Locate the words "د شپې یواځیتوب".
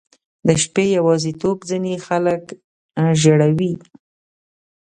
0.47-1.57